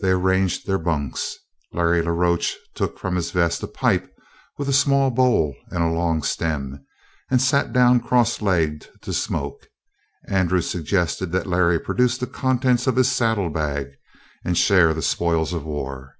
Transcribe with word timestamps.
They 0.00 0.10
arranged 0.10 0.66
their 0.66 0.76
bunks; 0.80 1.36
Larry 1.70 2.02
la 2.02 2.10
Roche 2.10 2.56
took 2.74 2.98
from 2.98 3.14
his 3.14 3.30
vest 3.30 3.62
a 3.62 3.68
pipe 3.68 4.12
with 4.58 4.68
a 4.68 4.72
small 4.72 5.12
bowl 5.12 5.54
and 5.68 5.84
a 5.84 5.92
long 5.92 6.24
stem 6.24 6.84
and 7.30 7.40
sat 7.40 7.72
down 7.72 8.00
cross 8.00 8.42
legged 8.42 8.88
to 9.02 9.12
smoke. 9.12 9.68
Andrew 10.26 10.60
suggested 10.62 11.30
that 11.30 11.46
Larry 11.46 11.78
produce 11.78 12.18
the 12.18 12.26
contents 12.26 12.88
of 12.88 12.96
his 12.96 13.12
saddlebag 13.12 13.92
and 14.44 14.58
share 14.58 14.92
the 14.92 15.00
spoils 15.00 15.52
of 15.52 15.64
war. 15.64 16.18